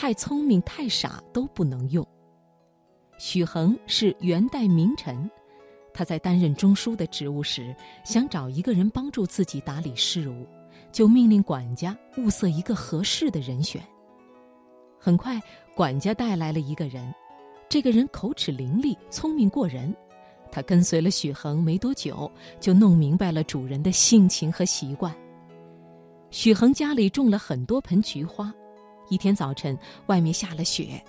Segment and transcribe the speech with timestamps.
[0.00, 2.06] 太聪明、太傻都不能用。
[3.18, 5.28] 许衡是元代名臣，
[5.92, 7.74] 他在担任中书的职务时，
[8.04, 10.46] 想找一个人帮助自己打理事务，
[10.92, 13.82] 就命令管家物色一个合适的人选。
[15.00, 15.36] 很快，
[15.74, 17.12] 管家带来了一个人，
[17.68, 19.92] 这个人口齿伶俐，聪明过人。
[20.52, 22.30] 他跟随了许衡没多久，
[22.60, 25.12] 就弄明白了主人的性情和习惯。
[26.30, 28.54] 许衡家里种了很多盆菊花，
[29.08, 31.02] 一天早晨，外面下了雪，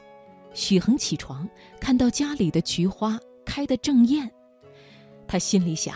[0.54, 1.48] 许衡起床，
[1.80, 4.30] 看到家里的菊花开得正艳，
[5.28, 5.96] 他心里想：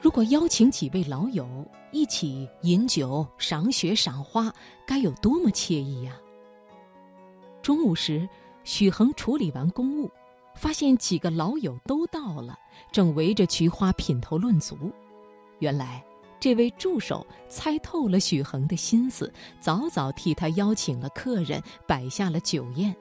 [0.00, 1.46] 如果邀请几位老友
[1.92, 4.52] 一起饮酒、赏雪、赏花，
[4.86, 6.16] 该有多么惬意呀！
[7.62, 8.28] 中午时，
[8.64, 10.10] 许衡处理完公务。
[10.58, 12.58] 发现几个老友都到了，
[12.90, 14.90] 正围着菊花品头论足。
[15.58, 16.02] 原来
[16.38, 22.94] 这位助手猜透了许衡的心思，早早替他邀请了客人，摆下了酒宴。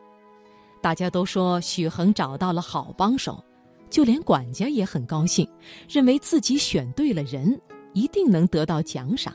[0.82, 3.44] 大家都说许衡找到了好帮手，
[3.90, 5.48] 就连管家也很高兴，
[5.90, 7.60] 认为自己选对了人，
[7.94, 9.34] 一定能得到奖赏。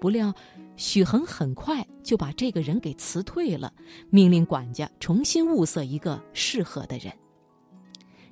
[0.00, 0.34] 不料。
[0.76, 3.72] 许衡很快就把这个人给辞退了，
[4.10, 7.12] 命令管家重新物色一个适合的人。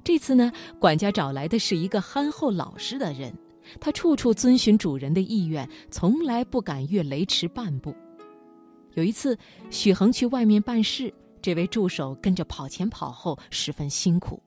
[0.02, 3.32] 这次呢，管家找来的是一个憨厚老实的人，
[3.80, 7.94] 他处处遵循主人的意愿，从来不敢越雷池半步。
[8.94, 9.38] 有一次，
[9.70, 14.42] 许衡去外面办事，这位助手跟着跑前跑后，十分辛苦。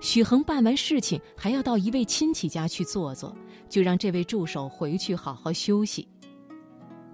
[0.00, 3.34] 许衡办完事情还要到一位亲戚家去坐坐，
[3.68, 6.06] 就让这位助手回去好好休息。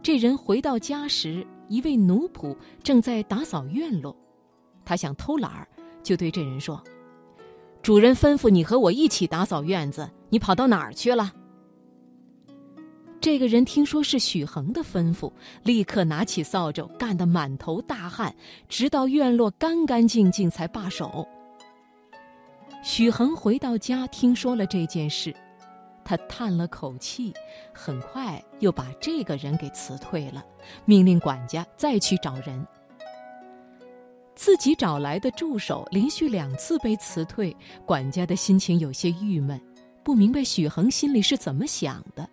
[0.03, 4.17] 这人回到家时，一位奴仆正在打扫院落，
[4.85, 5.69] 他想偷懒儿，
[6.03, 6.83] 就对这人说
[7.83, 11.33] ：“主人吩咐你和我一起打扫院子，你跑到哪儿去了？”
[13.21, 15.31] 这个人听说是许衡的吩咐，
[15.63, 18.35] 立刻拿起扫帚，干得满头大汗，
[18.67, 21.29] 直到院落干干净净才罢手。
[22.83, 25.35] 许衡回到家，听说了这件事。
[26.03, 27.33] 他叹了口气，
[27.75, 30.43] 很快又把这个人给辞退了，
[30.87, 32.67] 命令管家再去找人。
[34.35, 37.55] 自己找来的助手连续两次被辞退，
[37.85, 39.61] 管家的心情有些郁闷，
[40.03, 42.29] 不明白许衡心里是怎么想的。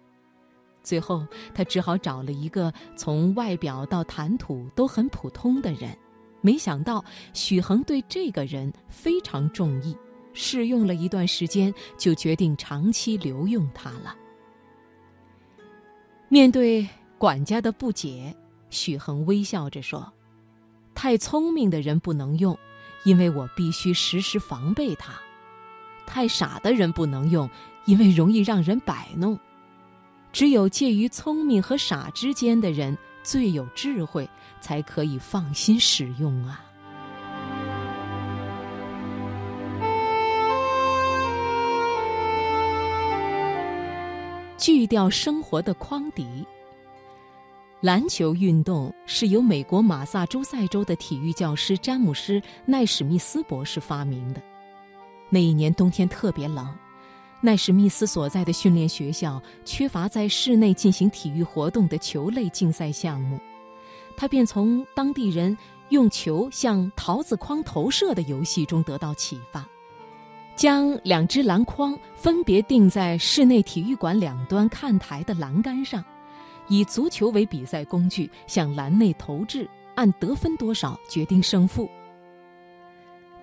[0.84, 5.98] 最后，他只好找了一个从外表到谈吐都很普通的人，
[6.42, 9.96] 没想到许衡对这个人非常中意。
[10.40, 14.16] 试用了一段时间，就决定长期留用他了。
[16.30, 18.36] 面对管家的不解，
[18.70, 20.14] 许衡微笑着说
[20.94, 22.56] ：“太聪明的人不能用，
[23.04, 25.14] 因为我必须时时防备他；
[26.08, 27.48] 太傻的人不能用，
[27.86, 29.38] 因为容易让人摆弄。
[30.34, 34.28] 只有介于聪明和傻之间的人最有智慧，
[34.60, 36.64] 才可以放心使用啊。”
[44.58, 46.46] 锯掉生活的筐底。
[47.80, 54.42] 篮球运动是由美国马萨诸塞州的体育教师詹姆斯·奈史密斯博士发明的。
[55.30, 56.68] 那一年冬天特别冷，
[57.42, 63.40] 奈史密斯所在的训练学校缺乏在室内进行体育活动的球类竞赛项目，
[64.16, 65.58] 他便从当地人
[65.90, 69.68] 用球向桃子筐投射的游戏中得到启发。
[70.56, 76.04] 将两只篮筐分别钉在室内体育馆两端看台的栏杆上，
[76.68, 81.88] 以足球为比赛工具向篮内投掷，按得分多少决定胜负。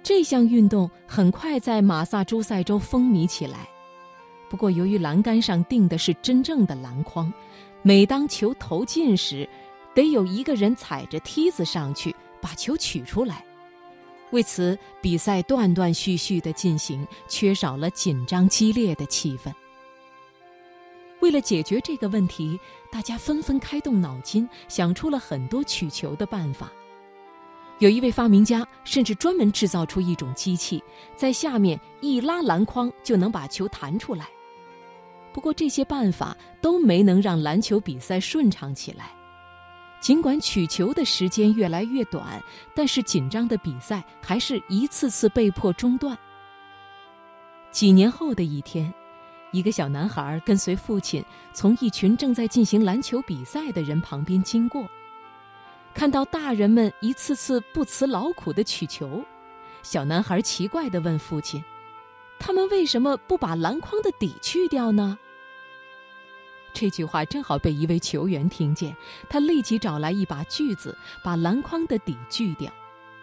[0.04, 3.66] 这项运动很快在马萨诸塞州风靡起来。
[4.50, 7.32] 不过，由于栏杆上钉的是真正的篮筐，
[7.80, 9.48] 每当球投进时，
[9.94, 13.42] 得有一个人踩着梯子上去把球取出来。
[14.30, 19.50] 为此，比赛断断续续的进行，缺少了紧张激烈的气氛。
[21.20, 22.60] 为了解决这个问题，
[22.92, 26.70] 大家纷纷开动脑筋，想出了很多取球的办法。
[27.80, 30.82] 有一位发明家甚至专门制造出一种机器，
[31.16, 34.28] 在下面一拉篮筐就能把球弹出来。
[35.32, 39.10] 不过，这些办法都没能让篮球比赛顺畅起来。
[40.00, 42.40] 尽管取球的时间越来越短，
[42.74, 46.16] 但是紧张的比赛还是一次次被迫中断。
[47.72, 48.92] 几年后的一天，
[49.50, 54.86] 一个小男孩跟随父亲从一群正在进行篮球比赛的人旁边经过，
[55.94, 59.24] 看到大人们一次次不辞劳苦的取球，
[59.82, 61.62] 小男孩奇怪地问父亲
[62.38, 65.16] ：“他们为什么不把篮筐的底去掉呢？”
[66.74, 68.94] 这句话正好被一位球员听见，
[69.28, 72.72] 他立即找来一把锯子，把篮筐的底锯掉。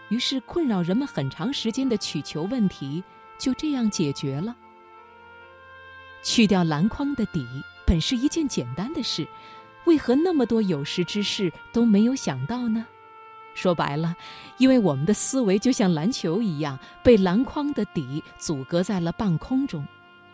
[0.08, 3.04] 于是，困扰人们很长时间的取球问题
[3.38, 4.56] 就这样解决了。
[6.24, 7.46] 去掉篮筐的底
[7.86, 9.28] 本是一件简单的事，
[9.92, 12.88] 为何那么多有识之士都没有想到呢？
[13.54, 14.16] 说白了，
[14.58, 19.86] 因为我们的思维就像篮球一样，被篮筐的底阻隔在了半空中。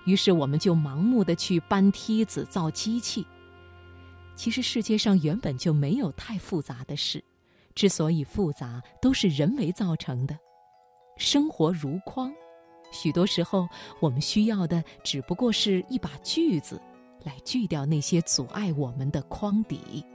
[0.05, 3.25] 于是我们就盲目的去搬梯子、造机器。
[4.35, 7.23] 其实世界上原本就没有太复杂的事，
[7.73, 10.37] 之所以复杂，都是人为造成的。
[11.17, 12.31] 生活如筐，
[12.91, 13.67] 许多时候
[13.99, 16.79] 我们需要的只不过是一把锯子，
[17.23, 20.05] 来锯掉那些阻碍我们的筐底。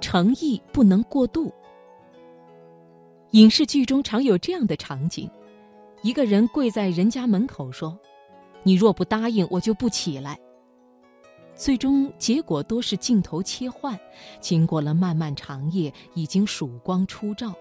[0.00, 1.52] 诚意不能过度。
[3.30, 5.30] 影视剧中常有这样的场景：
[6.02, 7.96] 一个人跪在人家门口说
[8.64, 10.36] ：“你若不答应，我就不起来。”
[11.60, 14.00] 最终结果多是镜头切换，
[14.40, 17.52] 经过了漫漫长夜，已经曙光初照，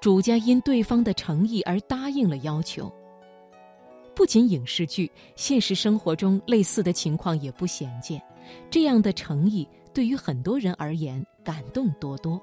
[0.00, 2.88] 主家因对方的诚意而答应了要求。
[4.14, 8.22] 不仅影视剧，现实生活中类似的情况也不鲜见。
[8.70, 12.40] 这样的诚意对于很多人而言感动多多，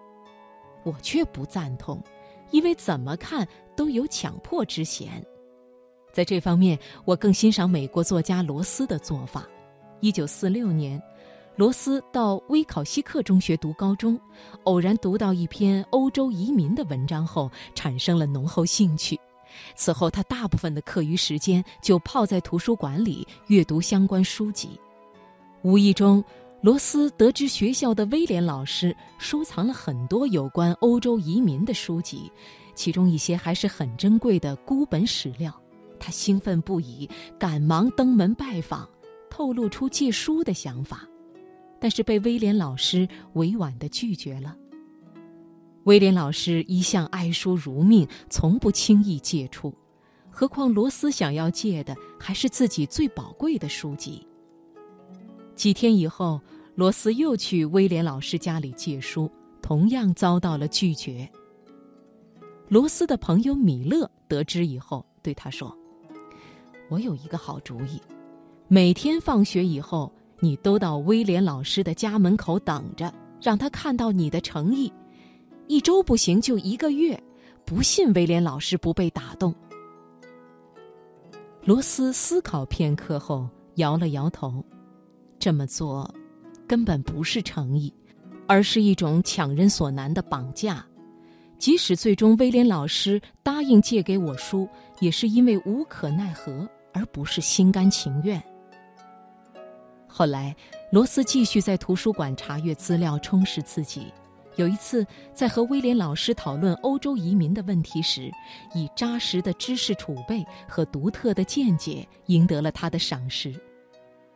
[0.84, 2.04] 我却不赞同，
[2.52, 5.26] 因为怎么看都有强迫之嫌。
[6.12, 9.48] 在这方面，我更欣赏美国作家罗斯的做法。
[10.04, 11.02] 一九四六年，
[11.56, 14.20] 罗斯到威考西克中学读高中，
[14.66, 19.18] 偶然读到一篇欧洲移民的文章后，产生了浓厚兴趣。
[19.78, 24.78] 此后，他大部分的课余时间就泡在图书馆里阅读相关书籍。
[25.62, 26.22] 无意中，
[26.60, 32.30] 罗斯得知学校的威廉老师收藏了很多有关欧洲移民的书籍，
[32.76, 35.58] 其中一些还是很珍贵的孤本史料。
[35.98, 37.10] 他兴奋不已，
[37.40, 38.86] 赶忙登门拜访，
[39.34, 41.10] 透露出借书的想法，
[41.80, 44.56] 但是被威廉老师委婉的拒绝了。
[45.86, 49.74] 威廉老师一向爱书如命，从不轻易借出，
[50.30, 54.24] 何况罗斯想要借的还是自己最宝贵的书籍。
[55.56, 56.40] 几天以后，
[56.76, 59.28] 罗斯又去威廉老师家里借书，
[59.64, 61.28] 同样遭到了拒绝。
[62.68, 65.76] 罗斯的朋友米勒得知以后，对他说
[66.88, 68.00] ：“我有一个好主意，
[68.74, 74.92] 每天放学以后，你都到威廉老师的家门口等着，让他看到你的诚意。”
[75.70, 77.22] 一周不行就一个月，
[77.66, 79.54] 不信威廉老师不被打动。
[81.64, 84.66] 罗斯思考片刻后摇了摇头，
[85.38, 86.12] 这么做
[86.68, 87.94] 根本不是诚意，
[88.48, 90.84] 而是一种强人所难的绑架。
[91.60, 94.68] 即使最终威廉老师答应借给我书，
[95.00, 98.44] 也是因为无可奈何，而不是心甘情愿。
[100.16, 100.56] 后来，
[100.92, 104.14] 罗斯继续在图书馆查阅资料，充实自己。
[104.58, 108.32] 有一次，在和威廉老师讨论欧洲移民的问题时，
[108.76, 113.60] 以扎实的知识储备和独特的见解赢得了他的赏识。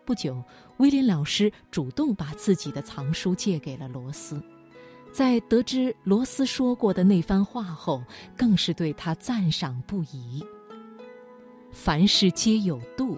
[0.03, 0.43] 不久，
[0.77, 4.41] 威廉老师主动把自己的藏书借给了罗斯，
[5.13, 8.01] 在得知罗斯说过的那番话后，
[8.35, 10.43] 更是对他赞赏不已。
[11.71, 13.15] 凡事皆有度，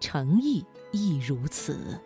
[0.00, 2.00] 诚意亦如此。